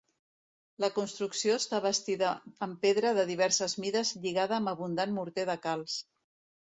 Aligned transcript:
La 0.83 0.87
construcció 0.95 1.57
està 1.57 1.81
bastida 1.83 2.31
en 2.67 2.73
pedra 2.85 3.11
de 3.21 3.27
diverses 3.33 3.79
mides 3.85 4.15
lligada 4.25 4.59
amb 4.59 4.73
abundant 4.73 5.15
morter 5.19 5.49
de 5.51 5.59
calç. 5.67 6.01